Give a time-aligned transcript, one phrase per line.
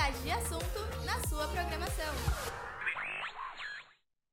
[0.00, 2.14] variedade de assunto na sua programação.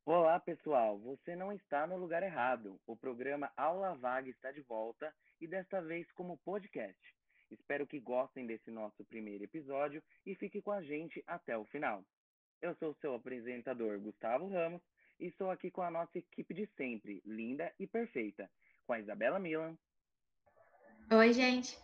[0.06, 0.98] Olá, pessoal.
[1.00, 2.80] Você não está no lugar errado.
[2.88, 6.98] O programa Aula Vaga está de volta e desta vez como podcast.
[7.52, 12.02] Espero que gostem desse nosso primeiro episódio e fique com a gente até o final.
[12.62, 14.82] Eu sou seu apresentador, Gustavo Ramos,
[15.20, 18.50] e estou aqui com a nossa equipe de sempre, linda e perfeita,
[18.86, 19.78] com a Isabela Milan.
[21.12, 21.78] Oi, gente.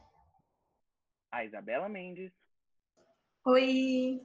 [1.32, 2.32] A Isabela Mendes.
[3.46, 4.22] Oi.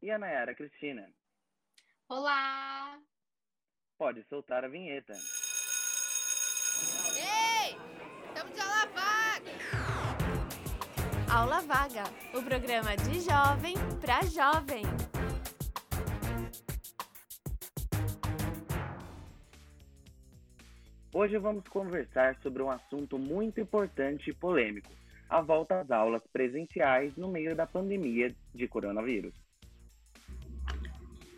[0.00, 1.04] E a Nayara Cristina.
[2.08, 2.96] Olá.
[3.98, 5.14] Pode soltar a vinheta.
[7.16, 7.76] Ei!
[8.28, 9.50] Estamos de aula vaga!
[11.28, 12.04] Aula Vaga,
[12.38, 14.84] o programa de jovem para jovem.
[21.12, 24.92] Hoje vamos conversar sobre um assunto muito importante e polêmico:
[25.28, 29.34] a volta às aulas presenciais no meio da pandemia de coronavírus.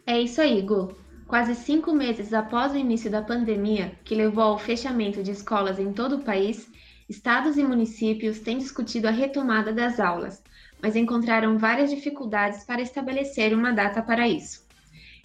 [0.06, 0.94] É isso aí, Gu.
[1.26, 5.92] Quase cinco meses após o início da pandemia, que levou ao fechamento de escolas em
[5.92, 6.70] todo o país,
[7.08, 10.42] estados e municípios têm discutido a retomada das aulas,
[10.80, 14.66] mas encontraram várias dificuldades para estabelecer uma data para isso.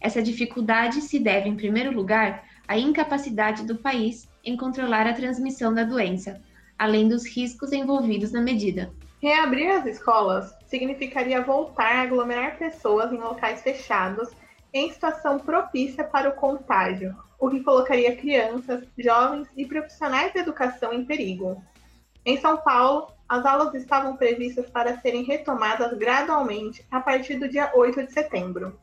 [0.01, 5.73] Essa dificuldade se deve, em primeiro lugar, à incapacidade do país em controlar a transmissão
[5.73, 6.41] da doença,
[6.77, 8.93] além dos riscos envolvidos na medida.
[9.21, 14.29] Reabrir as escolas significaria voltar a aglomerar pessoas em locais fechados
[14.73, 20.91] em situação propícia para o contágio, o que colocaria crianças, jovens e profissionais da educação
[20.91, 21.63] em perigo.
[22.25, 27.71] Em São Paulo, as aulas estavam previstas para serem retomadas gradualmente a partir do dia
[27.73, 28.79] 8 de setembro.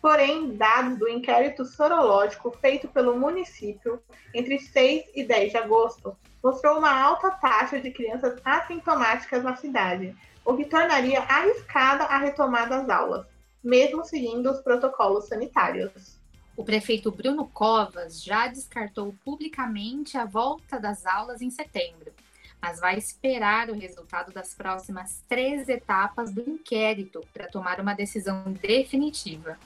[0.00, 4.02] Porém, dados do inquérito sorológico feito pelo município
[4.34, 10.16] entre 6 e 10 de agosto mostrou uma alta taxa de crianças assintomáticas na cidade,
[10.44, 13.26] o que tornaria arriscada a retomada das aulas,
[13.62, 16.18] mesmo seguindo os protocolos sanitários.
[16.56, 22.12] O prefeito Bruno Covas já descartou publicamente a volta das aulas em setembro,
[22.60, 28.52] mas vai esperar o resultado das próximas três etapas do inquérito para tomar uma decisão
[28.52, 29.58] definitiva.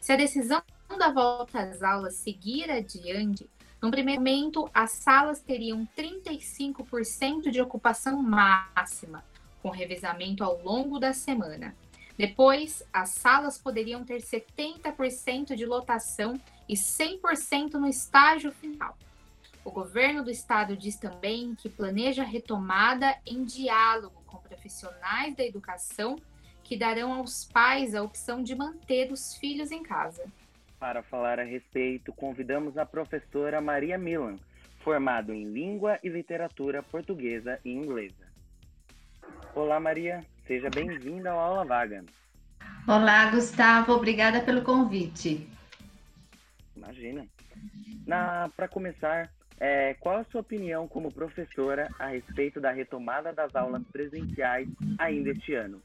[0.00, 0.62] Se a decisão
[0.98, 3.48] da volta às aulas seguir adiante,
[3.80, 9.24] no primeiro momento, as salas teriam 35% de ocupação máxima,
[9.62, 11.76] com revezamento ao longo da semana.
[12.16, 18.96] Depois, as salas poderiam ter 70% de lotação e 100% no estágio final.
[19.62, 26.16] O governo do estado diz também que planeja retomada em diálogo com profissionais da educação
[26.62, 30.24] que darão aos pais a opção de manter os filhos em casa.
[30.86, 34.36] Para falar a respeito, convidamos a professora Maria Milan,
[34.84, 38.24] formada em Língua e Literatura Portuguesa e Inglesa.
[39.52, 40.24] Olá, Maria.
[40.46, 42.04] Seja bem-vinda ao Aula Vaga.
[42.86, 43.94] Olá, Gustavo.
[43.94, 45.50] Obrigada pelo convite.
[46.76, 47.26] Imagina.
[48.56, 53.82] Para começar, é, qual a sua opinião como professora a respeito da retomada das aulas
[53.88, 55.82] presenciais ainda este ano?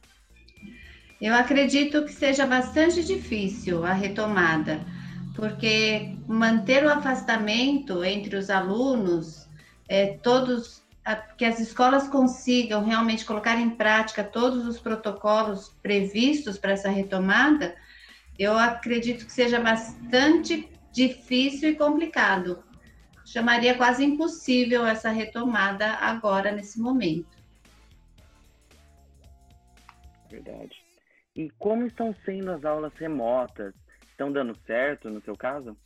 [1.22, 4.82] Eu acredito que seja bastante difícil a retomada,
[5.36, 9.48] porque manter o afastamento entre os alunos,
[9.88, 10.82] é, todos
[11.38, 17.76] que as escolas consigam realmente colocar em prática todos os protocolos previstos para essa retomada,
[18.38, 22.64] eu acredito que seja bastante difícil e complicado.
[23.26, 27.38] Chamaria quase impossível essa retomada agora, nesse momento.
[30.30, 30.81] Verdade.
[31.36, 33.74] E como estão sendo as aulas remotas?
[34.10, 35.78] Estão dando certo no seu caso?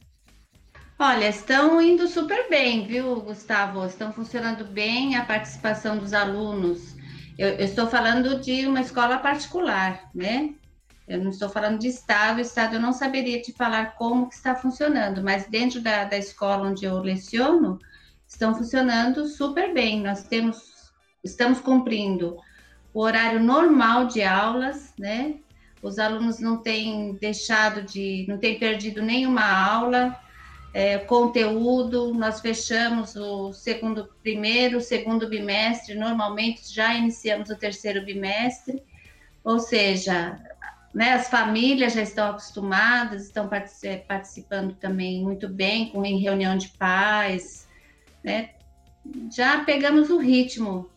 [0.97, 3.85] Olha, estão indo super bem, viu, Gustavo?
[3.85, 6.95] Estão funcionando bem a participação dos alunos.
[7.37, 10.55] Eu, eu, estou falando de uma escola particular, né?
[11.07, 12.39] Eu não estou falando de estado.
[12.39, 16.69] Estado eu não saberia te falar como que está funcionando, mas dentro da, da escola
[16.69, 17.77] onde eu leciono,
[18.27, 20.01] estão funcionando super bem.
[20.01, 20.91] Nós temos,
[21.23, 22.37] estamos cumprindo
[22.93, 25.35] o horário normal de aulas, né?
[25.85, 30.19] Os alunos não têm deixado de, não têm perdido nenhuma aula
[30.73, 38.81] é, conteúdo, nós fechamos o segundo, primeiro, segundo bimestre, normalmente já iniciamos o terceiro bimestre,
[39.43, 40.39] ou seja,
[40.91, 43.47] né, as famílias já estão acostumadas, estão
[44.07, 47.69] participando também muito bem com em reunião de pais,
[48.23, 48.49] né,
[49.31, 50.89] já pegamos o ritmo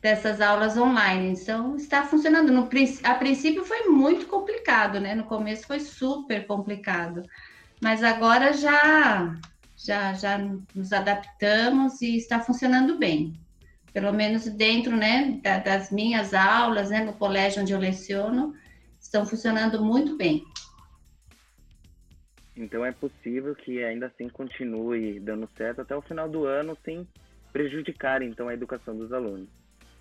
[0.00, 2.52] dessas aulas online, então está funcionando.
[2.52, 2.68] No,
[3.04, 5.14] a princípio foi muito complicado, né?
[5.14, 7.22] No começo foi super complicado
[7.80, 9.34] mas agora já,
[9.76, 10.38] já, já
[10.74, 13.32] nos adaptamos e está funcionando bem.
[13.92, 18.54] Pelo menos dentro né, da, das minhas aulas, né, no colégio onde eu leciono,
[19.00, 20.44] estão funcionando muito bem.
[22.54, 27.08] Então é possível que ainda assim continue dando certo até o final do ano sem
[27.50, 29.48] prejudicar então a educação dos alunos.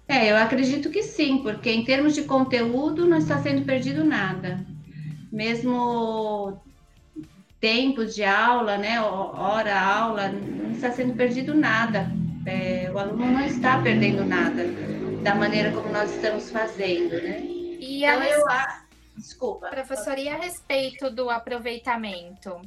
[0.10, 4.60] É, eu acredito que sim, porque em termos de conteúdo não está sendo perdido nada.
[5.32, 6.60] Mesmo
[7.62, 12.12] tempos de aula, né, hora aula, não está sendo perdido nada.
[12.44, 14.64] É, o aluno não está perdendo nada
[15.22, 17.42] da maneira como nós estamos fazendo, né?
[17.42, 18.46] E então, eu,
[19.16, 19.68] desculpa.
[19.68, 22.60] Professora, e a respeito do aproveitamento?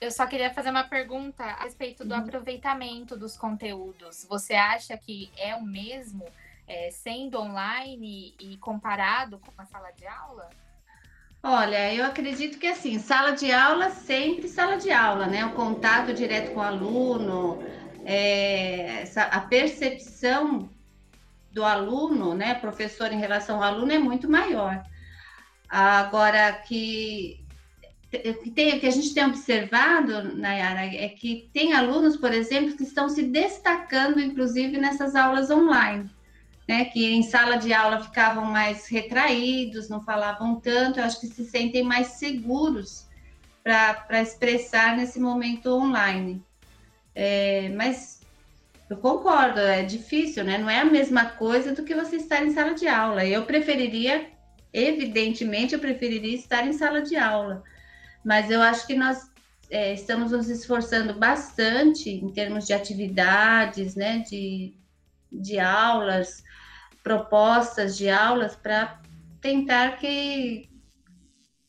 [0.00, 2.22] Eu só queria fazer uma pergunta a respeito do uhum.
[2.22, 4.26] aproveitamento dos conteúdos.
[4.28, 6.24] Você acha que é o mesmo
[6.66, 10.48] é, sendo online e comparado com a sala de aula?
[11.42, 15.44] Olha, eu acredito que assim, sala de aula sempre sala de aula, né?
[15.44, 17.58] O contato direto com o aluno,
[18.04, 20.70] é, a percepção
[21.50, 24.82] do aluno, né, professor em relação ao aluno é muito maior.
[25.68, 27.38] Agora que
[28.10, 32.82] que, tem, que a gente tem observado, Nayara, é que tem alunos, por exemplo, que
[32.82, 36.10] estão se destacando, inclusive, nessas aulas online
[36.68, 41.26] né, que em sala de aula ficavam mais retraídos, não falavam tanto, eu acho que
[41.26, 43.06] se sentem mais seguros
[43.62, 46.42] para expressar nesse momento online.
[47.14, 48.20] É, mas
[48.88, 50.58] eu concordo, é difícil, né?
[50.58, 53.24] Não é a mesma coisa do que você estar em sala de aula.
[53.24, 54.26] Eu preferiria,
[54.72, 57.62] evidentemente, eu preferiria estar em sala de aula,
[58.24, 59.30] mas eu acho que nós
[59.70, 64.18] é, estamos nos esforçando bastante em termos de atividades, né?
[64.18, 64.74] De,
[65.32, 66.42] de aulas,
[67.02, 69.00] propostas de aulas para
[69.40, 70.70] tentar que,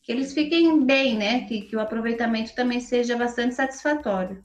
[0.02, 1.46] que eles fiquem bem, né?
[1.46, 4.44] Que, que o aproveitamento também seja bastante satisfatório.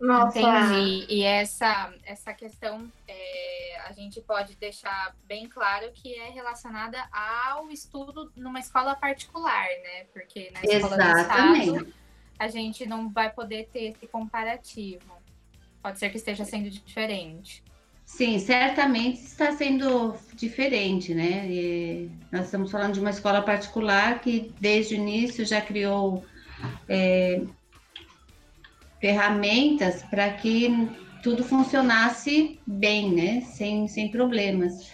[0.00, 0.38] Nossa.
[0.38, 1.06] Entendi.
[1.08, 7.70] E essa, essa questão é, a gente pode deixar bem claro que é relacionada ao
[7.70, 10.04] estudo numa escola particular, né?
[10.12, 11.70] Porque na escola Exatamente.
[11.70, 11.94] do Estado
[12.38, 15.15] a gente não vai poder ter esse comparativo.
[15.86, 17.62] Pode ser que esteja sendo diferente.
[18.04, 21.46] Sim, certamente está sendo diferente, né?
[21.48, 26.24] E nós estamos falando de uma escola particular que desde o início já criou
[26.88, 27.40] é,
[29.00, 30.90] ferramentas para que
[31.22, 33.40] tudo funcionasse bem, né?
[33.42, 34.90] Sem, sem problemas.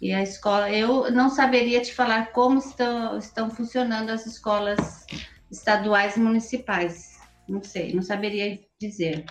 [0.00, 5.04] E a escola, eu não saberia te falar como estão, estão funcionando as escolas
[5.50, 7.18] estaduais e municipais.
[7.48, 9.24] Não sei, não saberia dizer.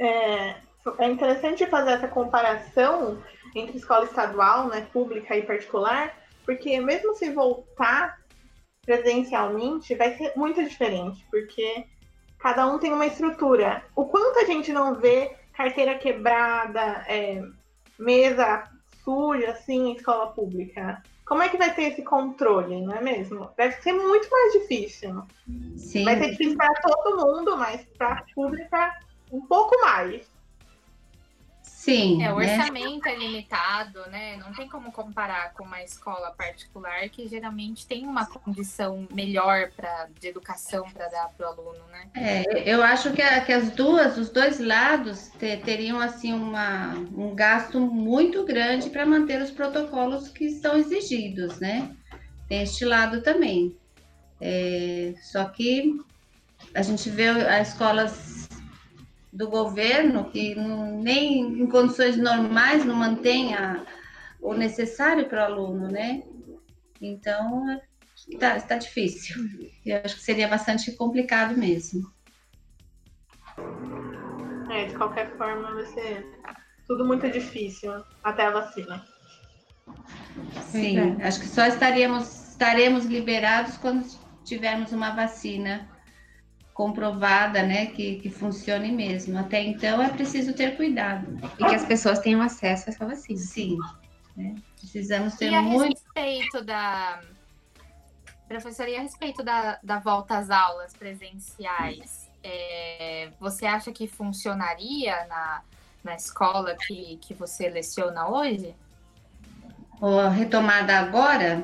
[0.00, 0.56] É,
[0.98, 3.22] é interessante fazer essa comparação
[3.54, 8.18] entre escola estadual, né, pública e particular, porque mesmo se voltar
[8.84, 11.84] presencialmente, vai ser muito diferente, porque
[12.38, 13.84] cada um tem uma estrutura.
[13.94, 17.42] O quanto a gente não vê carteira quebrada, é,
[17.98, 18.64] mesa
[19.04, 21.02] suja, assim, em escola pública?
[21.26, 23.50] Como é que vai ter esse controle, não é mesmo?
[23.56, 25.22] Deve ser muito mais difícil.
[25.76, 26.04] Sim.
[26.04, 28.92] Vai ser difícil para todo mundo, mas para a pública
[29.30, 30.26] um pouco mais.
[31.80, 32.22] Sim.
[32.22, 32.58] É, o né?
[32.58, 33.14] orçamento né?
[33.14, 34.36] é limitado, né?
[34.36, 40.08] Não tem como comparar com uma escola particular que geralmente tem uma condição melhor para
[40.20, 42.06] de educação para dar para o aluno, né?
[42.14, 46.92] É, eu acho que, a, que as duas, os dois lados ter, teriam assim uma,
[47.16, 51.96] um gasto muito grande para manter os protocolos que estão exigidos, né?
[52.46, 53.74] Tem este lado também.
[54.38, 55.98] É, só que
[56.74, 58.39] a gente vê as escolas
[59.32, 63.84] do governo, que não, nem em condições normais não mantém a,
[64.40, 66.22] o necessário para o aluno, né?
[67.00, 67.80] Então,
[68.28, 69.36] está tá difícil.
[69.86, 72.10] Eu acho que seria bastante complicado mesmo.
[74.70, 76.26] É, de qualquer forma, vai ser
[76.86, 79.04] tudo muito difícil até a vacina.
[80.70, 81.26] Sim, é.
[81.26, 84.06] acho que só estaríamos, estaremos liberados quando
[84.44, 85.88] tivermos uma vacina
[86.80, 89.38] comprovada, né, que, que funcione mesmo.
[89.38, 91.38] Até então é preciso ter cuidado.
[91.58, 93.38] E que as pessoas tenham acesso a essa vacina.
[93.38, 93.76] Sim.
[94.34, 94.54] Né?
[94.78, 95.92] Precisamos ter e a muito.
[95.92, 97.20] respeito da.
[98.48, 105.26] Professora, e a respeito da, da volta às aulas presenciais, é, você acha que funcionaria
[105.26, 105.62] na,
[106.02, 108.74] na escola que, que você leciona hoje?
[110.00, 111.62] a retomada agora?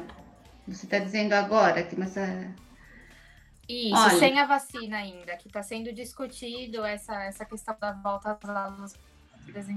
[0.68, 2.54] Você está dizendo agora que nessa
[3.68, 8.38] isso, Olha, sem a vacina ainda, que está sendo discutido essa, essa questão da volta
[8.40, 8.94] às aulas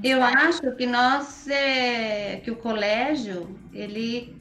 [0.03, 4.35] Eu acho que nós, é, que o colégio, ele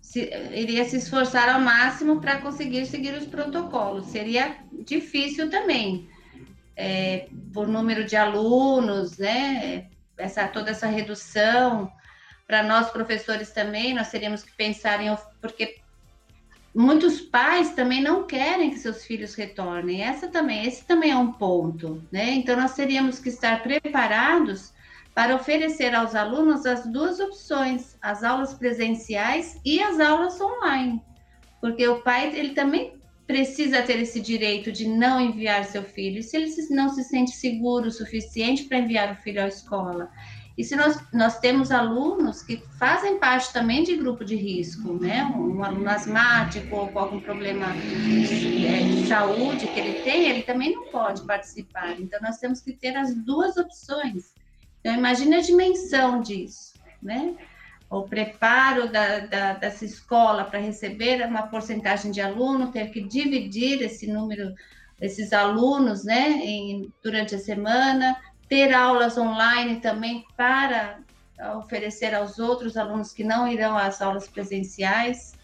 [0.00, 4.06] se, iria se esforçar ao máximo para conseguir seguir os protocolos.
[4.06, 6.08] Seria difícil também,
[6.76, 9.88] é, por número de alunos, né?
[10.18, 11.90] Essa, toda essa redução,
[12.46, 15.82] para nós professores também, nós teríamos que pensar em porque
[16.74, 20.02] muitos pais também não querem que seus filhos retornem.
[20.02, 22.30] Essa também, esse também é um ponto, né?
[22.32, 24.72] Então nós teríamos que estar preparados
[25.14, 31.00] para oferecer aos alunos as duas opções, as aulas presenciais e as aulas online.
[31.60, 32.94] Porque o pai, ele também
[33.26, 37.88] precisa ter esse direito de não enviar seu filho, se ele não se sente seguro
[37.88, 40.10] o suficiente para enviar o filho à escola.
[40.56, 45.24] E se nós, nós temos alunos que fazem parte também de grupo de risco, né?
[45.36, 50.42] Um, aluno asmático ou com algum problema de, é, de saúde que ele tem, ele
[50.42, 52.00] também não pode participar.
[52.00, 54.32] Então, nós temos que ter as duas opções.
[54.80, 57.34] Então, imagine a dimensão disso, né?
[57.90, 63.82] O preparo da, da, dessa escola para receber uma porcentagem de aluno, ter que dividir
[63.82, 64.54] esse número,
[65.00, 68.16] esses alunos, né, em, durante a semana,
[68.48, 70.98] ter aulas online também para
[71.58, 75.36] oferecer aos outros alunos que não irão às aulas presenciais.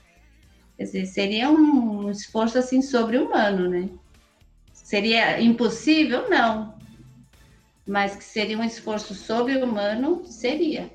[0.77, 3.89] Quer dizer, seria um esforço assim sobre-humano, né?
[4.73, 6.29] Seria impossível?
[6.31, 6.75] Não.
[7.87, 10.91] Mas que seria um esforço sobre-humano, seria.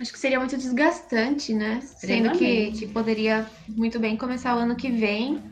[0.00, 1.80] Acho que seria muito desgastante, né?
[1.80, 5.42] Sendo que, que poderia muito bem começar o ano que vem,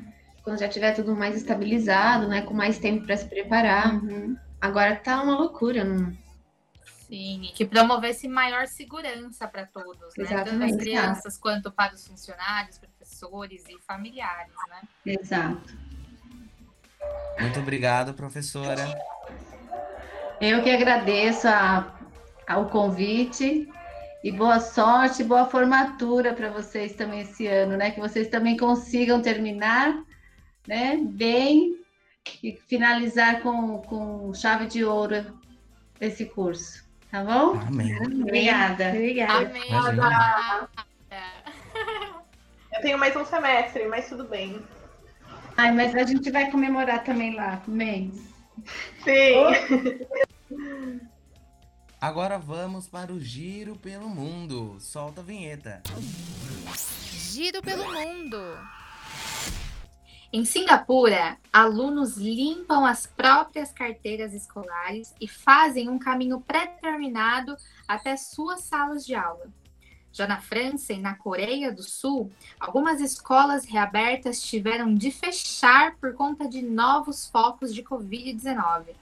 [0.42, 2.42] quando já tiver tudo mais estabilizado, né?
[2.42, 3.94] Com mais tempo para se preparar.
[3.94, 4.36] Uhum.
[4.60, 6.16] Agora tá uma loucura, não?
[7.08, 10.44] Sim, e que promovesse maior segurança para todos, né?
[10.44, 14.82] Tanto as crianças quanto para os funcionários, professores e familiares, né?
[15.06, 15.76] Exato.
[17.40, 18.86] Muito obrigado, professora.
[20.40, 21.98] Eu que agradeço a,
[22.46, 23.68] ao convite
[24.22, 27.90] e boa sorte, boa formatura para vocês também esse ano, né?
[27.90, 30.00] Que vocês também consigam terminar,
[30.68, 30.96] né?
[30.96, 31.80] Bem
[32.42, 35.38] e finalizar com, com chave de ouro
[36.00, 36.84] esse curso.
[37.10, 37.58] Tá bom?
[37.60, 37.96] Amém.
[38.22, 38.90] Obrigada.
[38.90, 39.48] Obrigada.
[39.48, 39.70] Amém.
[42.72, 44.62] Eu tenho mais um semestre, mas tudo bem.
[45.56, 48.14] Ai, mas a gente vai comemorar também lá, mês.
[49.04, 50.06] Sim.
[52.00, 54.76] Agora vamos para o Giro pelo Mundo.
[54.80, 55.82] Solta a vinheta.
[57.12, 58.38] Giro pelo mundo.
[60.32, 67.56] Em Singapura, alunos limpam as próprias carteiras escolares e fazem um caminho pré-determinado
[67.88, 69.48] até suas salas de aula.
[70.12, 76.14] Já na França e na Coreia do Sul, algumas escolas reabertas tiveram de fechar por
[76.14, 78.94] conta de novos focos de Covid-19.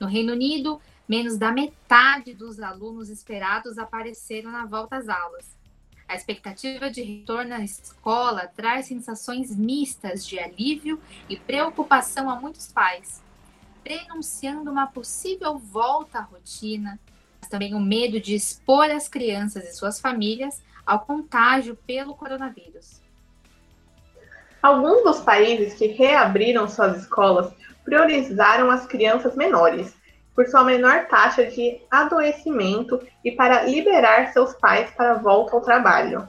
[0.00, 5.44] No Reino Unido, menos da metade dos alunos esperados apareceram na volta às aulas.
[6.06, 12.70] A expectativa de retorno à escola traz sensações mistas de alívio e preocupação a muitos
[12.70, 13.22] pais,
[13.82, 17.00] prenunciando uma possível volta à rotina,
[17.40, 23.02] mas também o medo de expor as crianças e suas famílias ao contágio pelo coronavírus.
[24.62, 27.52] Alguns dos países que reabriram suas escolas
[27.84, 29.94] priorizaram as crianças menores,
[30.34, 35.62] por sua menor taxa de adoecimento e para liberar seus pais para a volta ao
[35.62, 36.28] trabalho.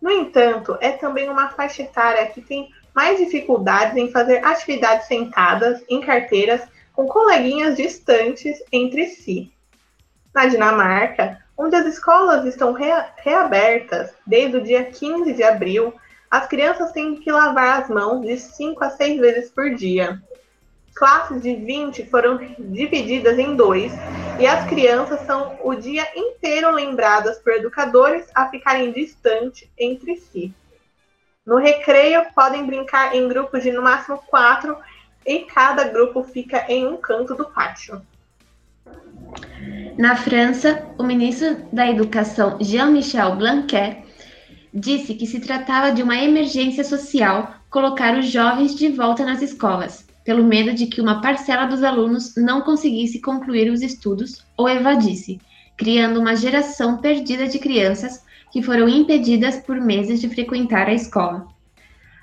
[0.00, 5.84] No entanto, é também uma faixa etária que tem mais dificuldades em fazer atividades sentadas
[5.88, 9.52] em carteiras com coleguinhas distantes entre si.
[10.34, 15.92] Na Dinamarca, onde as escolas estão reabertas desde o dia 15 de abril,
[16.30, 20.22] as crianças têm que lavar as mãos de 5 a 6 vezes por dia,
[20.96, 23.92] classes de 20 foram divididas em dois
[24.40, 30.52] e as crianças são o dia inteiro lembradas por educadores a ficarem distantes entre si.
[31.44, 34.76] No recreio, podem brincar em grupos de no máximo quatro
[35.24, 38.00] e cada grupo fica em um canto do pátio.
[39.98, 44.02] Na França, o ministro da Educação Jean-Michel Blanquer
[44.72, 50.05] disse que se tratava de uma emergência social colocar os jovens de volta nas escolas
[50.26, 55.40] pelo medo de que uma parcela dos alunos não conseguisse concluir os estudos ou evadisse,
[55.76, 61.46] criando uma geração perdida de crianças que foram impedidas por meses de frequentar a escola.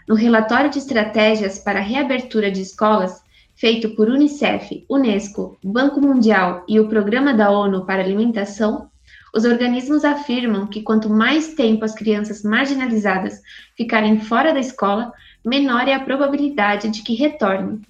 [0.06, 3.24] No relatório de estratégias para a reabertura de escolas,
[3.56, 8.90] feito por Unicef, Unesco, Banco Mundial e o Programa da ONU para Alimentação,
[9.34, 13.42] os organismos afirmam que quanto mais tempo as crianças marginalizadas
[13.78, 15.14] ficarem fora da escola,
[15.46, 17.82] menor é a probabilidade de que retornem,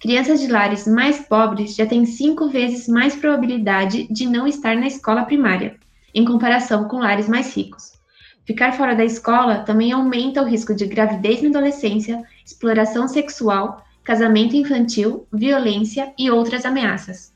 [0.00, 4.86] Crianças de lares mais pobres já têm cinco vezes mais probabilidade de não estar na
[4.86, 5.76] escola primária,
[6.14, 7.92] em comparação com lares mais ricos.
[8.46, 14.54] Ficar fora da escola também aumenta o risco de gravidez na adolescência, exploração sexual, casamento
[14.54, 17.32] infantil, violência e outras ameaças.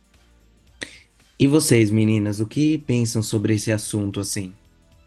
[1.40, 4.52] E vocês, meninas, o que pensam sobre esse assunto assim?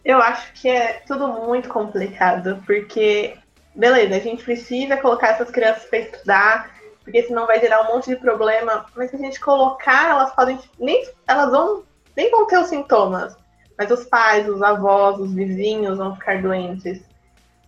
[0.04, 3.36] Eu acho que é tudo muito complicado, porque,
[3.76, 8.10] beleza, a gente precisa colocar essas crianças para estudar, porque senão vai gerar um monte
[8.10, 8.86] de problema.
[8.96, 10.60] Mas se a gente colocar, elas podem.
[10.80, 11.84] Nem, elas vão,
[12.16, 13.36] nem vão ter os sintomas.
[13.78, 17.02] Mas os pais, os avós, os vizinhos vão ficar doentes.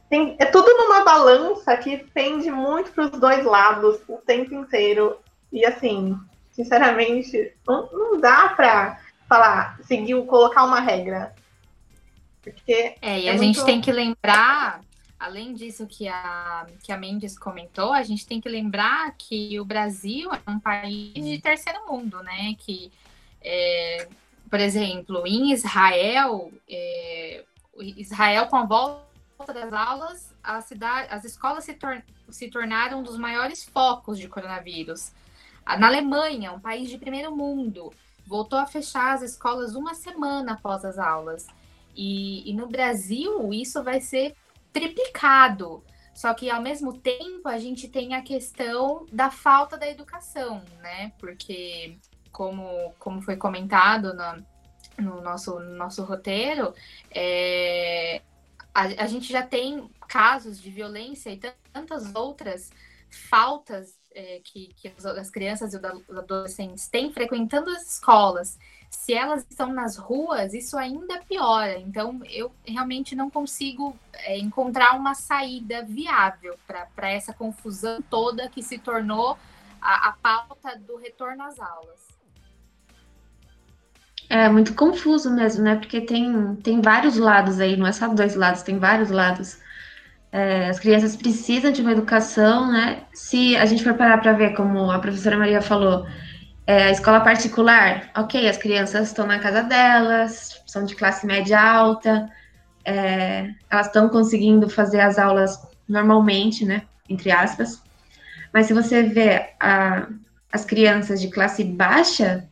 [0.10, 5.18] Tem, é tudo numa balança que pende muito para os dois lados o tempo inteiro.
[5.52, 6.18] E assim,
[6.52, 11.34] sinceramente, não, não dá para falar, seguir, colocar uma regra.
[12.44, 13.46] Porque é, e é a muito...
[13.46, 14.82] gente tem que lembrar,
[15.24, 19.64] além disso que a, que a Mendes comentou, a gente tem que lembrar que o
[19.64, 22.54] Brasil é um país de terceiro mundo, né?
[22.60, 22.92] Que,
[23.42, 24.06] é,
[24.50, 27.46] por exemplo, em Israel, é,
[27.80, 33.04] Israel com a volta das aulas, a cidade, as escolas se, tor se tornaram um
[33.04, 35.14] dos maiores focos de coronavírus.
[35.66, 37.94] Na Alemanha, um país de primeiro mundo,
[38.28, 41.48] voltou a fechar as escolas uma semana após as aulas.
[41.96, 44.36] E, e no Brasil, isso vai ser
[44.74, 45.84] triplicado.
[46.14, 51.12] Só que, ao mesmo tempo, a gente tem a questão da falta da educação, né?
[51.18, 51.98] Porque,
[52.32, 54.46] como, como foi comentado no,
[55.04, 56.74] no nosso, no nosso roteiro,
[57.10, 58.22] é,
[58.74, 61.40] a, a gente já tem casos de violência e
[61.72, 62.70] tantas outras
[63.10, 68.58] faltas é, que, que as crianças e os adolescentes têm frequentando as escolas
[68.96, 71.78] se elas estão nas ruas, isso ainda piora.
[71.80, 78.62] Então, eu realmente não consigo é, encontrar uma saída viável para essa confusão toda que
[78.64, 79.38] se tornou
[79.82, 82.14] a, a pauta do retorno às aulas.
[84.30, 85.76] É muito confuso mesmo, né?
[85.76, 89.58] Porque tem, tem vários lados aí, não é só dois lados, tem vários lados.
[90.32, 93.04] É, as crianças precisam de uma educação, né?
[93.14, 96.08] Se a gente for parar para ver, como a professora Maria falou,
[96.66, 101.60] é, a escola particular, ok, as crianças estão na casa delas, são de classe média
[101.60, 102.30] alta,
[102.86, 107.82] é, elas estão conseguindo fazer as aulas normalmente, né, entre aspas.
[108.54, 110.08] Mas se você vê a,
[110.52, 112.48] as crianças de classe baixa,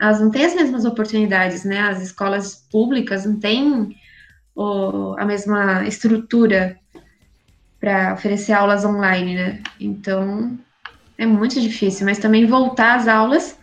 [0.00, 1.80] elas não têm as mesmas oportunidades, né?
[1.80, 3.96] As escolas públicas não têm
[4.54, 6.76] o, a mesma estrutura
[7.80, 9.62] para oferecer aulas online, né?
[9.80, 10.58] Então,
[11.22, 13.56] é muito difícil, mas também voltar às aulas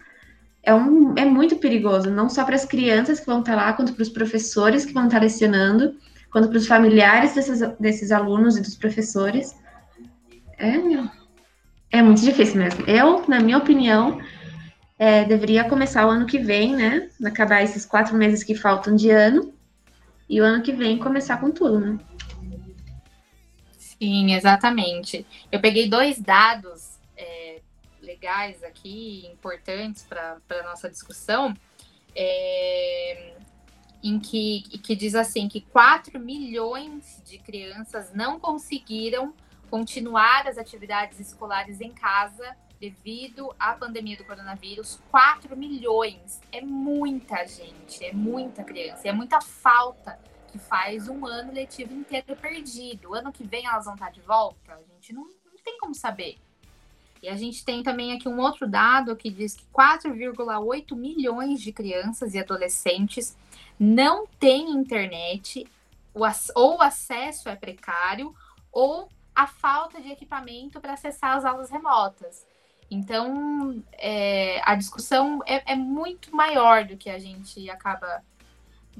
[0.64, 3.94] é, um, é muito perigoso, não só para as crianças que vão estar lá, quanto
[3.94, 5.94] para os professores que vão estar lecionando,
[6.32, 9.54] quanto para os familiares desses, desses alunos e dos professores.
[10.58, 10.76] É,
[11.92, 12.86] é muito difícil mesmo.
[12.88, 14.22] Eu, na minha opinião,
[14.98, 17.10] é, deveria começar o ano que vem, né?
[17.26, 19.54] Acabar esses quatro meses que faltam de ano,
[20.30, 22.00] e o ano que vem começar com tudo, né?
[23.78, 25.26] Sim, exatamente.
[25.52, 26.89] Eu peguei dois dados
[28.10, 31.54] legais aqui, importantes para a nossa discussão,
[32.16, 33.36] é,
[34.04, 39.34] em que, que diz assim que 4 milhões de crianças não conseguiram
[39.70, 45.00] continuar as atividades escolares em casa devido à pandemia do coronavírus.
[45.12, 50.20] 4 milhões é muita gente, é muita criança, é muita falta
[50.52, 53.12] que faz um ano letivo inteiro perdido.
[53.12, 54.74] O ano que vem elas vão estar de volta?
[54.74, 56.40] A gente não, não tem como saber.
[57.22, 61.72] E a gente tem também aqui um outro dado que diz que 4,8 milhões de
[61.72, 63.38] crianças e adolescentes
[63.80, 65.68] não têm internet,
[66.56, 68.34] ou o acesso é precário,
[68.72, 72.46] ou a falta de equipamento para acessar as aulas remotas.
[72.92, 78.24] Então, é, a discussão é, é, muito maior do que a gente acaba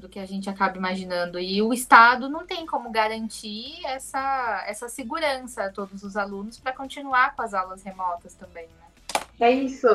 [0.00, 1.38] do que a gente acaba imaginando.
[1.38, 6.72] E o Estado não tem como garantir essa, essa segurança a todos os alunos para
[6.72, 9.22] continuar com as aulas remotas também, né?
[9.38, 9.86] É isso.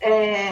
[0.00, 0.50] É,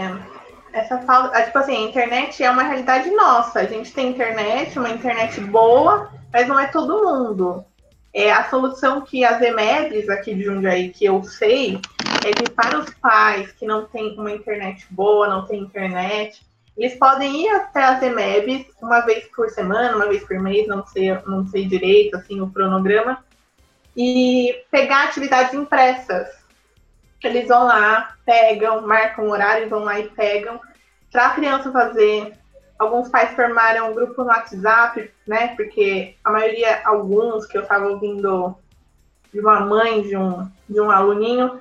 [0.72, 3.60] essa falta, tipo assim, a internet é uma realidade nossa.
[3.60, 7.64] A gente tem internet, uma internet boa, mas não é todo mundo.
[8.14, 11.80] É a solução que as EMEBs aqui de Jundiaí, que eu sei,
[12.24, 16.45] é que para os pais que não têm uma internet boa, não tem internet,
[16.76, 20.86] eles podem ir até as EMEBs uma vez por semana, uma vez por mês, não
[20.86, 23.24] sei, não sei direito assim o cronograma,
[23.96, 26.28] e pegar atividades impressas.
[27.24, 30.60] Eles vão lá, pegam, marcam horário, vão lá e pegam,
[31.10, 32.34] para a criança fazer.
[32.78, 35.54] Alguns pais formaram um grupo no WhatsApp, né?
[35.56, 38.54] Porque a maioria, alguns que eu estava ouvindo
[39.32, 41.58] de uma mãe de um, de um aluninho,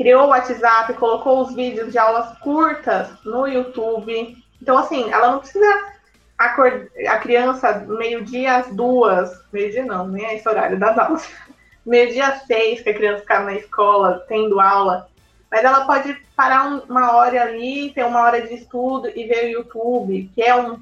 [0.00, 4.34] criou o WhatsApp, colocou os vídeos de aulas curtas no YouTube.
[4.62, 5.92] Então, assim, ela não precisa
[6.38, 11.30] acordar a criança meio-dia às duas, meio-dia não, nem é esse horário das aulas.
[11.84, 15.08] Meio-dia às seis, que a criança ficar na escola tendo aula.
[15.50, 19.46] mas ela pode parar um, uma hora ali, ter uma hora de estudo e ver
[19.46, 20.78] o YouTube, que é um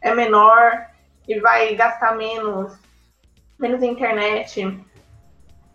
[0.00, 0.86] é menor
[1.26, 2.74] e vai gastar menos,
[3.58, 4.78] menos internet.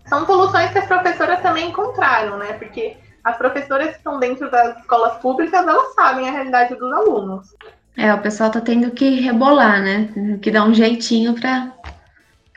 [0.10, 2.54] São soluções que as professoras também encontraram, né?
[2.54, 7.56] Porque as professoras que estão dentro das escolas públicas, elas sabem a realidade dos alunos.
[7.95, 10.10] É, o pessoal tá tendo que rebolar, né?
[10.41, 11.72] Que dar um jeitinho para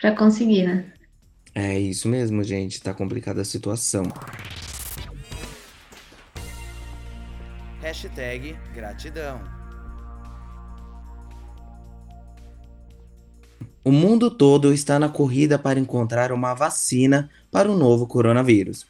[0.01, 0.85] para conseguir, né?
[1.55, 2.83] É isso mesmo, gente.
[2.83, 4.05] Tá complicada a situação.
[7.81, 9.62] Hashtag gratidão.
[13.85, 18.87] O mundo todo está na corrida para encontrar uma vacina para o novo coronavírus.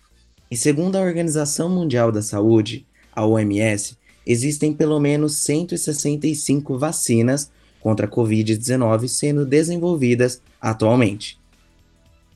[0.50, 7.50] E segundo a Organização Mundial da Saúde, a OMS, existem pelo menos 165 vacinas
[7.80, 11.40] contra a Covid-19 sendo desenvolvidas atualmente.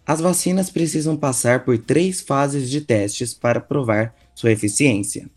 [0.07, 5.29] As vacinas precisam passar por três fases de testes para provar sua eficiência.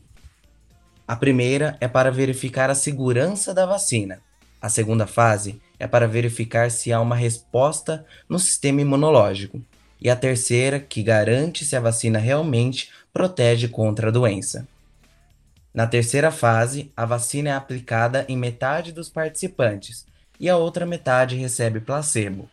[1.05, 4.21] A primeira é para verificar a segurança da vacina.
[4.62, 9.61] A segunda fase é para verificar se há uma resposta no sistema imunológico.
[10.01, 14.67] E a terceira, que garante se a vacina realmente protege contra a doença.
[15.73, 20.05] Na terceira fase, a vacina é aplicada em metade dos participantes
[20.39, 22.49] e a outra metade recebe placebo.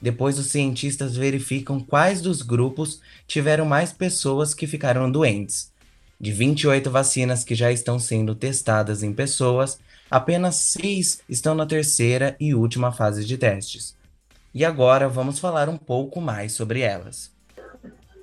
[0.00, 5.74] Depois, os cientistas verificam quais dos grupos tiveram mais pessoas que ficaram doentes
[6.20, 9.78] de 28 vacinas que já estão sendo testadas em pessoas,
[10.10, 13.96] apenas 6 estão na terceira e última fase de testes.
[14.54, 17.34] E agora vamos falar um pouco mais sobre elas.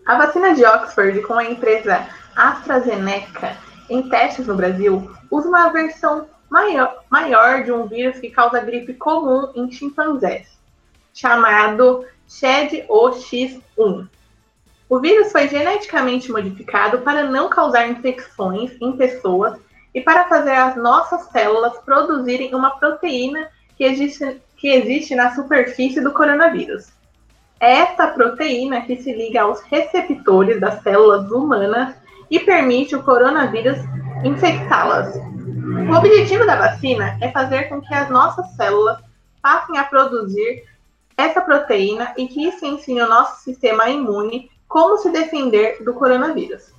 [0.06, 3.56] A vacina de Oxford com a empresa AstraZeneca
[3.90, 8.94] em testes no Brasil usa uma versão maior, maior de um vírus que causa gripe
[8.94, 10.48] comum em chimpanzés,
[11.14, 14.08] chamado SHED-OX1.
[14.90, 19.60] O vírus foi geneticamente modificado para não causar infecções em pessoas
[19.94, 26.02] e para fazer as nossas células produzirem uma proteína que existe, que existe na superfície
[26.02, 26.92] do coronavírus.
[27.60, 31.96] É esta proteína que se liga aos receptores das células humanas
[32.30, 33.78] e permite o coronavírus
[34.24, 35.16] infectá-las.
[35.16, 39.00] O objetivo da vacina é fazer com que as nossas células
[39.42, 40.64] passem a produzir
[41.16, 46.74] essa proteína e que isso ensine o nosso sistema imune como se defender do coronavírus.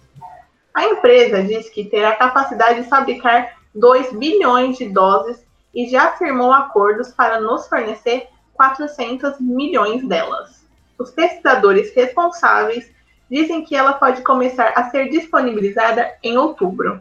[0.75, 6.53] A empresa diz que terá capacidade de fabricar 2 bilhões de doses e já firmou
[6.53, 10.65] acordos para nos fornecer 400 milhões delas.
[10.99, 12.91] Os pesquisadores responsáveis
[13.31, 17.01] dizem que ela pode começar a ser disponibilizada em outubro.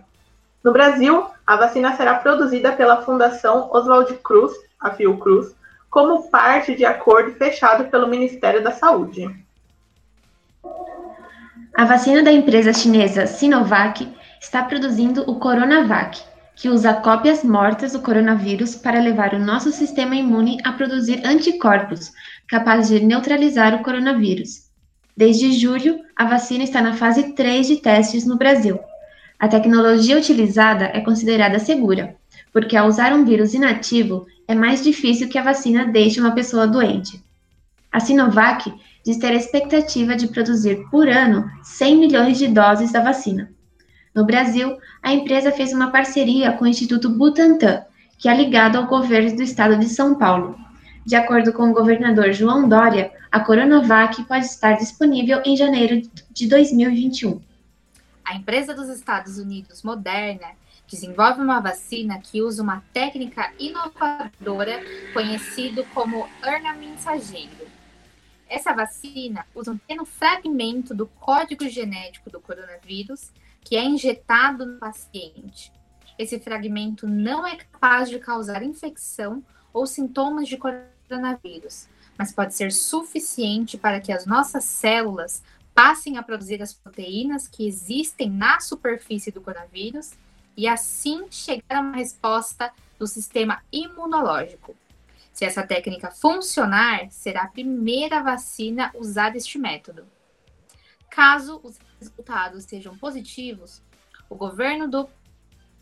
[0.64, 5.56] No Brasil, a vacina será produzida pela Fundação Oswald Cruz, a Fiocruz,
[5.90, 9.43] como parte de acordo fechado pelo Ministério da Saúde.
[11.76, 14.08] A vacina da empresa chinesa Sinovac
[14.40, 16.22] está produzindo o Coronavac,
[16.56, 22.12] que usa cópias mortas do coronavírus para levar o nosso sistema imune a produzir anticorpos
[22.48, 24.70] capazes de neutralizar o coronavírus.
[25.18, 28.80] Desde julho, a vacina está na fase 3 de testes no Brasil.
[29.40, 32.16] A tecnologia utilizada é considerada segura,
[32.52, 36.68] porque ao usar um vírus inativo é mais difícil que a vacina deixe uma pessoa
[36.68, 37.20] doente.
[37.92, 38.72] A Sinovac
[39.04, 43.52] diz ter a expectativa de produzir por ano 100 milhões de doses da vacina.
[44.16, 47.84] No Brasil, a empresa fez uma parceria com o Instituto Butantan,
[48.18, 50.58] que é ligado ao governo do estado de São Paulo.
[51.06, 56.48] De acordo com o governador João Dória, a Coronavac pode estar disponível em janeiro de
[56.48, 57.42] 2021.
[58.24, 60.48] A empresa dos Estados Unidos, Moderna,
[60.88, 64.80] desenvolve uma vacina que usa uma técnica inovadora
[65.14, 67.63] conhecida como RNA mensageiro
[68.54, 74.78] essa vacina usa um pequeno fragmento do código genético do coronavírus que é injetado no
[74.78, 75.74] paciente.
[76.20, 82.72] Esse fragmento não é capaz de causar infecção ou sintomas de coronavírus, mas pode ser
[82.72, 85.42] suficiente para que as nossas células
[85.74, 90.12] passem a produzir as proteínas que existem na superfície do coronavírus
[90.56, 94.76] e assim chegar a uma resposta do sistema imunológico.
[95.34, 100.06] Se essa técnica funcionar, será a primeira vacina usada este método.
[101.10, 103.82] Caso os resultados sejam positivos,
[104.30, 105.10] o governo do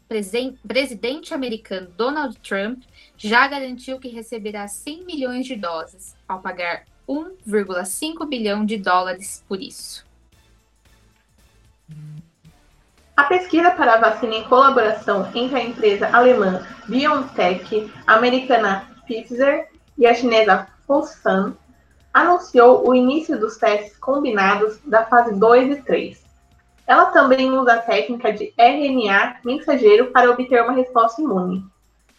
[0.08, 2.84] presidente americano Donald Trump
[3.18, 9.62] já garantiu que receberá 100 milhões de doses, ao pagar 1,5 bilhão de dólares por
[9.62, 10.06] isso.
[13.16, 19.68] A pesquisa para a vacina em colaboração entre a empresa alemã BioNTech, a americana Pfizer
[19.98, 21.54] e a chinesa Fosun,
[22.14, 26.24] anunciou o início dos testes combinados da fase 2 e 3.
[26.88, 31.64] Ela também usa a técnica de RNA mensageiro para obter uma resposta imune.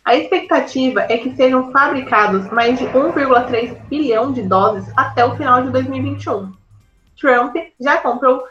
[0.04, 5.62] A expectativa é que sejam fabricados mais de 1,3 bilhão de doses até o final
[5.62, 6.52] de 2021.
[7.20, 8.42] Trump já comprou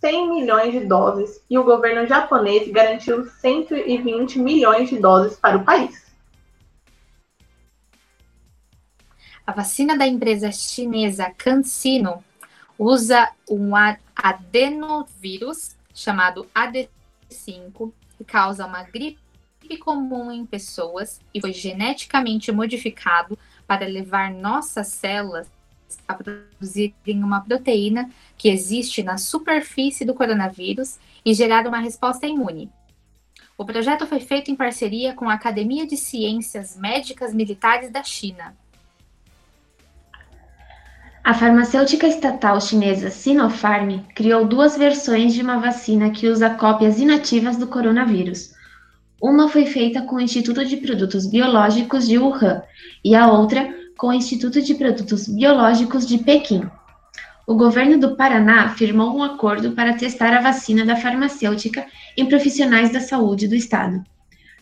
[0.00, 5.64] 100 milhões de doses e o governo japonês garantiu 120 milhões de doses para o
[5.64, 6.05] país.
[9.46, 12.24] A vacina da empresa chinesa CanSino
[12.76, 13.70] usa um
[14.16, 19.18] adenovírus chamado AD5 que causa uma gripe
[19.78, 25.48] comum em pessoas e foi geneticamente modificado para levar nossas células
[26.08, 32.68] a produzirem uma proteína que existe na superfície do coronavírus e gerar uma resposta imune.
[33.56, 38.56] O projeto foi feito em parceria com a Academia de Ciências Médicas Militares da China.
[41.26, 47.56] A farmacêutica estatal chinesa Sinopharm criou duas versões de uma vacina que usa cópias inativas
[47.56, 48.52] do coronavírus.
[49.20, 52.62] Uma foi feita com o Instituto de Produtos Biológicos de Wuhan
[53.04, 56.62] e a outra com o Instituto de Produtos Biológicos de Pequim.
[57.44, 61.84] O governo do Paraná firmou um acordo para testar a vacina da farmacêutica
[62.16, 64.00] em profissionais da saúde do estado.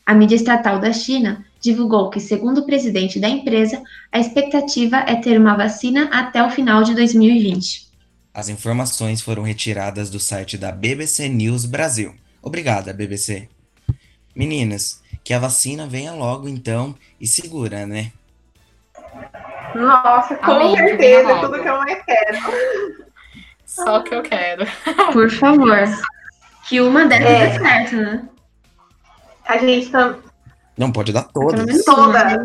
[0.06, 5.16] A mídia estatal da China divulgou que, segundo o presidente da empresa, a expectativa é
[5.16, 7.88] ter uma vacina até o final de 2020.
[8.34, 12.14] As informações foram retiradas do site da BBC News Brasil.
[12.42, 13.48] Obrigada, BBC.
[14.36, 18.12] Meninas, que a vacina venha logo então e segura, né?
[19.74, 21.40] Nossa, com Amém, certeza, logo.
[21.48, 22.38] tudo que eu mais quero.
[23.64, 24.66] Só que eu quero.
[25.12, 25.78] Por favor.
[26.68, 27.46] Que uma dessas É.
[27.48, 28.28] dê certo, né?
[29.46, 30.16] A gente tá,
[30.76, 31.84] Não pode dar todas.
[31.84, 32.02] Toda.
[32.02, 32.36] uma, né?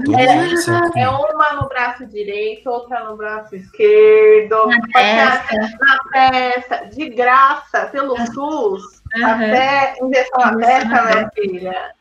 [0.96, 1.02] É.
[1.02, 5.78] é uma no braço direito, outra no braço esquerdo, Na testa.
[5.80, 9.34] na testa, de graça, pelo SUS, Aham.
[9.34, 11.96] até injeção na Injeção testa, na minha filha.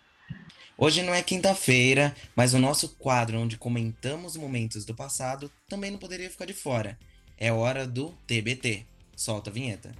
[0.76, 5.98] Hoje não é quinta-feira, mas o nosso quadro onde comentamos momentos do passado também não
[5.98, 6.96] poderia ficar de fora.
[7.36, 8.84] É hora do TBT.
[9.16, 9.90] Solta a vinheta.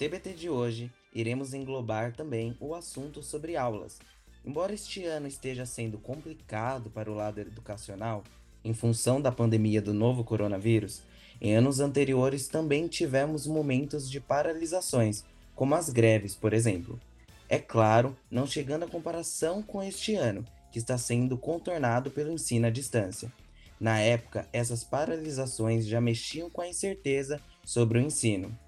[0.00, 3.98] TBT de hoje, iremos englobar também o assunto sobre aulas.
[4.42, 8.24] Embora este ano esteja sendo complicado para o lado educacional,
[8.64, 11.02] em função da pandemia do novo coronavírus,
[11.38, 15.22] em anos anteriores também tivemos momentos de paralisações,
[15.54, 16.98] como as greves, por exemplo.
[17.46, 22.66] É claro, não chegando a comparação com este ano, que está sendo contornado pelo ensino
[22.66, 23.30] à distância.
[23.78, 28.58] Na época, essas paralisações já mexiam com a incerteza sobre o ensino.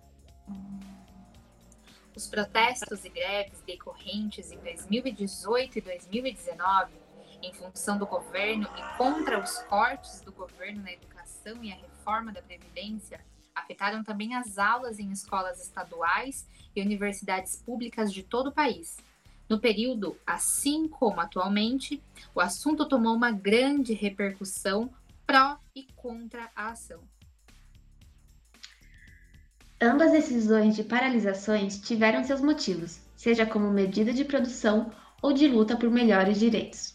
[2.15, 6.93] Os protestos e greves decorrentes em 2018 e 2019,
[7.43, 12.31] em função do governo e contra os cortes do governo na educação e a reforma
[12.31, 13.19] da Previdência,
[13.55, 16.47] afetaram também as aulas em escolas estaduais
[16.77, 18.99] e universidades públicas de todo o país.
[19.49, 22.03] No período, assim como atualmente,
[22.35, 24.93] o assunto tomou uma grande repercussão
[25.27, 27.01] pró e contra a ação.
[29.85, 35.77] Ambas decisões de paralisações tiveram seus motivos, seja como medida de produção ou de luta
[35.77, 36.95] por melhores direitos.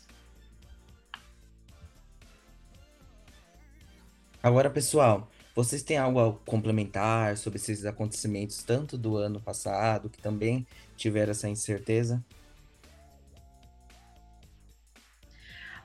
[4.41, 10.21] Agora, pessoal, vocês têm algo a complementar sobre esses acontecimentos, tanto do ano passado, que
[10.21, 12.23] também tiveram essa incerteza?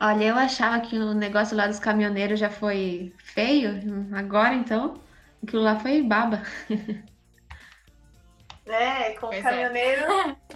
[0.01, 3.73] Olha, eu achava que o negócio lá dos caminhoneiros já foi feio,
[4.12, 5.01] agora então,
[5.42, 6.42] aquilo lá foi baba.
[8.66, 9.50] Né, com Pois o é.
[9.50, 10.02] caminhoneiro,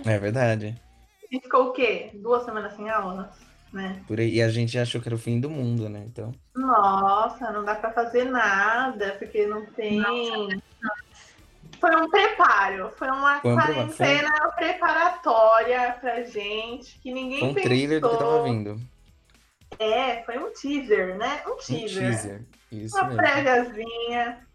[0.05, 0.75] É verdade.
[1.23, 2.11] a gente ficou o quê?
[2.15, 3.31] Duas semanas sem aula?
[3.73, 4.01] Né?
[4.07, 6.05] Por aí, e a gente achou que era o fim do mundo, né?
[6.07, 10.01] Então, Nossa, não dá pra fazer nada, porque não tem.
[11.79, 17.41] Foi um preparo, foi uma Foi um preparo, foi- quarentena preparatória pra gente, que ninguém
[17.41, 17.69] foi um pensou.
[17.71, 18.81] trailer do que tava vindo.
[19.79, 21.43] É, foi um teaser, né?
[21.47, 21.89] Um Um teaser.
[22.13, 22.43] teaser.
[22.73, 23.21] Isso Uma mesmo.
[23.23, 24.46] préviazinha.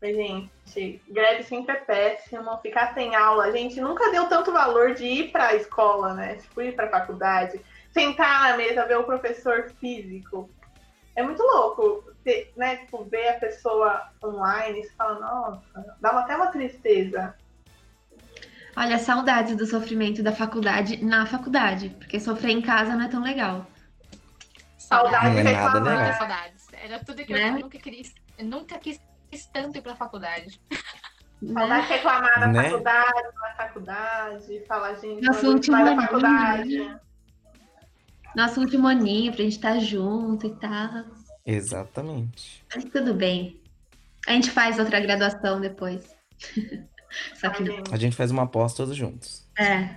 [0.00, 2.56] Mas, gente, greve sempre é péssimo.
[2.58, 3.44] Ficar sem aula.
[3.46, 6.36] A gente nunca deu tanto valor de ir pra escola, né?
[6.36, 7.60] Tipo, ir pra faculdade.
[7.92, 10.48] Sentar na mesa, ver o professor físico.
[11.16, 12.76] É muito louco, ter, né?
[12.76, 17.34] Tipo, ver a pessoa online e você fala, nossa, dá até uma tristeza.
[18.76, 23.20] Olha, saudades do sofrimento da faculdade na faculdade, porque sofrer em casa não é tão
[23.20, 23.66] legal.
[24.76, 26.68] Saudade Não é nada saudades.
[26.72, 27.48] Era tudo que Né?
[27.48, 28.14] eu nunca quis.
[28.38, 29.00] Eu nunca quis
[29.52, 30.60] tanto ir pra faculdade.
[31.52, 32.64] Saudade de reclamar da Né?
[32.70, 36.78] faculdade, na faculdade, falar, gente, Nosso quando a gente último vai da ano, faculdade.
[36.78, 37.00] né?
[38.36, 41.04] Nosso último aninho pra gente estar junto e tal.
[41.46, 42.64] Exatamente.
[42.74, 43.60] Mas tudo bem.
[44.26, 46.14] A gente faz outra graduação depois.
[47.34, 47.82] Só que não.
[47.90, 49.46] A gente faz uma pós todos juntos.
[49.58, 49.96] É.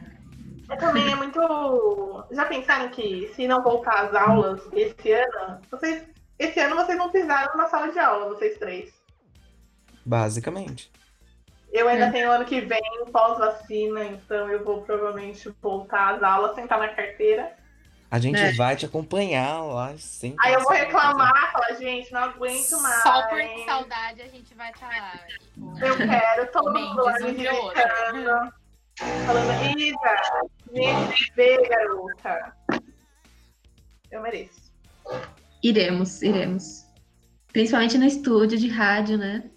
[0.69, 2.25] É, também é muito.
[2.31, 6.07] Já pensaram que se não voltar às aulas esse ano, vocês.
[6.39, 9.00] Esse ano vocês não pisaram numa sala de aula, vocês três.
[10.05, 10.91] Basicamente.
[11.71, 12.11] Eu ainda É.
[12.11, 17.53] tenho ano que vem pós-vacina, então eu vou provavelmente voltar às aulas, sentar na carteira.
[18.09, 18.51] A gente É.
[18.51, 20.37] vai te acompanhar lá sempre.
[20.45, 23.03] Aí eu vou reclamar, falar, gente, não aguento mais.
[23.03, 25.17] Só por saudade a gente vai estar lá.
[25.27, 28.53] Tipo, Eu quero todo mundo lá me visitando.
[29.25, 30.41] Falando, Isa,
[30.73, 32.53] vem me ver, garota.
[34.11, 34.59] Eu mereço.
[35.63, 36.85] Iremos, iremos.
[37.53, 39.49] Principalmente no estúdio de rádio, né?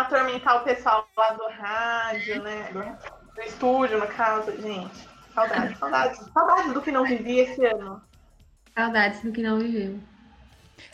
[0.00, 2.70] Atormentar o pessoal lá do rádio, né?
[2.72, 4.50] Do, do estúdio, no caso.
[4.60, 6.18] Gente, saudade, saudade.
[6.32, 8.00] Saudade do que não vivi esse ano.
[8.74, 10.00] Saudades do que não vivemos.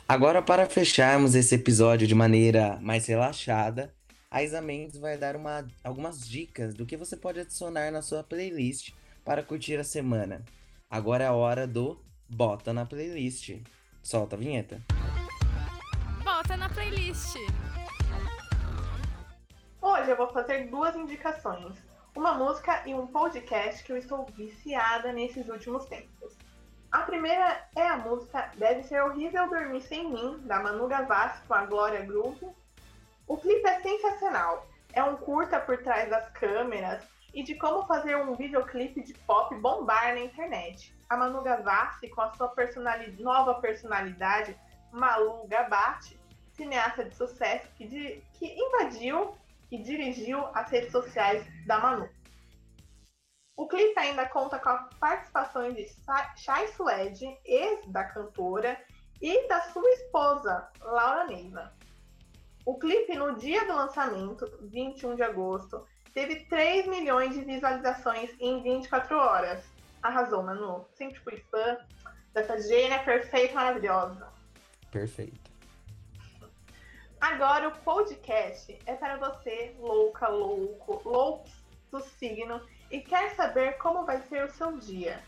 [0.09, 3.95] Agora, para fecharmos esse episódio de maneira mais relaxada,
[4.31, 8.25] a Isa Mendes vai dar uma- algumas dicas do que você pode adicionar na sua
[8.25, 8.90] playlist
[9.25, 10.45] para curtir a semana.
[10.90, 13.51] Agora é a hora do Bota na Playlist.
[14.03, 14.81] Solta a vinheta.
[16.25, 17.37] Bota na playlist.
[19.88, 21.79] Hoje eu vou fazer duas indicações.
[22.16, 26.37] Uma música e um podcast que eu estou viciada nesses últimos tempos.
[26.90, 31.55] A primeira é a música Deve Ser Horrível Dormir Sem Mim, da Manu Gavassi com
[31.55, 32.49] a Glória Groove.
[33.29, 34.66] O clipe é sensacional.
[34.92, 39.55] É um curta por trás das câmeras e de como fazer um videoclipe de pop
[39.55, 40.92] bombar na internet.
[41.09, 42.53] A Manu Gavassi, com a sua
[43.20, 44.59] nova personalidade,
[44.90, 46.18] Malu Gabatti,
[46.55, 49.37] cineasta de sucesso que, di- que invadiu
[49.70, 52.09] e dirigiu as redes sociais da Manu.
[53.57, 55.87] O clipe ainda conta com a participação de
[56.37, 58.79] Shai Suede, ex da cantora,
[59.20, 61.72] e da sua esposa, Laura Neiva.
[62.66, 68.62] O clipe, no dia do lançamento, 21 de agosto, teve 3 milhões de visualizações em
[68.62, 69.64] 24 horas.
[70.02, 70.85] Arrasou, Manu.
[70.94, 71.79] Sempre fui fã
[72.35, 74.29] dessa gênia perfeita maravilhosa.
[74.90, 75.46] Perfeito.
[77.20, 81.48] Agora o podcast é para você, louca, louco, louco
[81.90, 85.22] do signo e quer saber como vai ser o seu dia.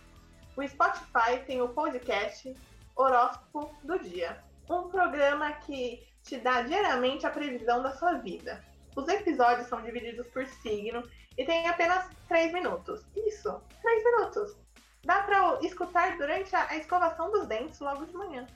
[0.57, 2.55] O Spotify tem o podcast
[2.94, 8.62] Horóscopo do Dia, um programa que te dá diariamente a previsão da sua vida.
[8.94, 13.03] Os episódios são divididos por signo e tem apenas 3 minutos.
[13.16, 14.57] Isso, 3 minutos.
[15.05, 18.46] Dá para escutar durante a escovação dos dentes logo de manhã.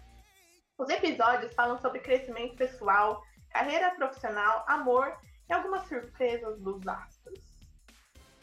[0.83, 5.17] Os episódios falam sobre crescimento pessoal, carreira profissional, amor
[5.49, 7.39] e algumas surpresas dos astros.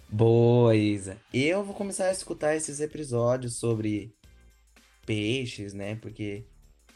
[0.08, 1.18] Boa, Isa.
[1.34, 4.16] Eu vou começar a escutar esses episódios sobre
[5.06, 5.96] peixes, né?
[5.96, 6.46] Porque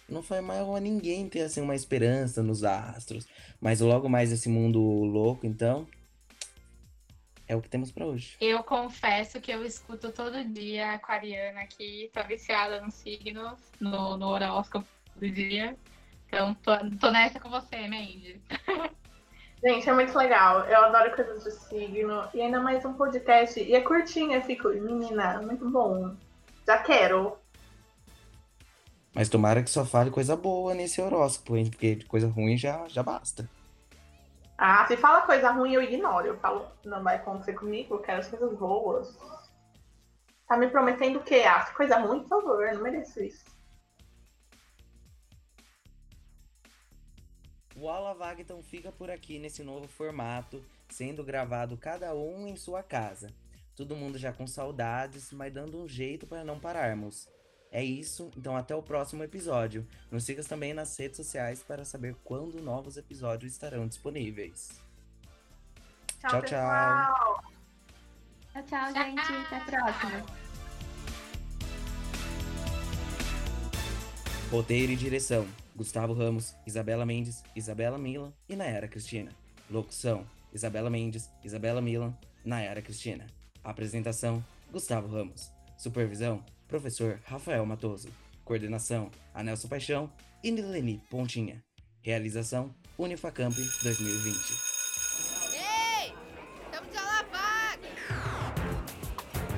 [0.08, 3.27] não foi mal a ninguém ter assim uma esperança nos astros.
[3.60, 5.86] Mas logo mais esse mundo louco, então.
[7.49, 8.38] É o que temos pra hoje.
[8.39, 14.15] Eu confesso que eu escuto todo dia a aquariana aqui, tô viciada no signo, no,
[14.15, 15.76] no horóscopo do dia.
[16.28, 18.41] Então tô, tô nessa com você, Mandy.
[19.63, 20.65] Gente, é muito legal.
[20.65, 22.28] Eu adoro coisas de signo.
[22.34, 23.60] E ainda mais um podcast.
[23.62, 26.13] E é curtinho, eu fico, menina, muito bom.
[26.67, 27.38] Já quero.
[29.13, 31.69] Mas tomara que só fale coisa boa nesse horóscopo, hein?
[31.69, 33.47] Porque de coisa ruim já, já basta.
[34.58, 36.28] Ah, se fala coisa ruim, eu ignoro.
[36.28, 39.17] Eu falo, não vai acontecer comigo, eu quero as coisas boas.
[40.47, 41.43] Tá me prometendo o quê?
[41.47, 43.45] Ah, coisa ruim, por favor, eu não mereço isso.
[47.84, 52.56] O Aula Vaga então fica por aqui nesse novo formato, sendo gravado cada um em
[52.56, 53.30] sua casa.
[53.76, 57.28] Todo mundo já com saudades, mas dando um jeito para não pararmos.
[57.69, 59.86] É isso, então até o próximo episódio.
[60.10, 64.82] Nos siga também nas redes sociais para saber quando novos episódios estarão disponíveis.
[66.22, 66.62] Tchau, Tchau, tchau.
[66.62, 67.43] pessoal.
[68.54, 69.34] Tchau, tchau, gente.
[69.54, 70.26] Até a próxima.
[74.50, 75.46] Roteiro e direção:
[75.76, 79.32] Gustavo Ramos, Isabela Mendes, Isabela Milan e Nayara Cristina.
[79.69, 82.15] Locução: Isabela Mendes, Isabela Milan,
[82.46, 83.26] Nayara Cristina.
[83.63, 85.52] Apresentação: Gustavo Ramos.
[85.78, 88.10] Supervisão: Professor Rafael Matoso.
[88.46, 90.12] Coordenação: Anelson Paixão
[90.44, 91.63] e Nileni Pontinha.
[92.02, 94.36] Realização: Unifacamp 2020.
[95.56, 96.13] Ei!
[96.65, 97.90] Estamos de aula vaga!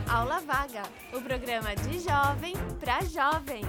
[0.07, 3.63] Aula Vaga, o programa de jovem para jovem.